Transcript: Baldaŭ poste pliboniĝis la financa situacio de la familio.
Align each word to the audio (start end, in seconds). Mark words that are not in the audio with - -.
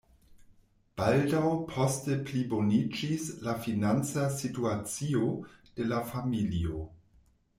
Baldaŭ 0.99 1.49
poste 1.73 2.15
pliboniĝis 2.29 3.27
la 3.49 3.55
financa 3.67 4.25
situacio 4.39 5.31
de 5.81 5.89
la 5.93 6.01
familio. 6.15 6.83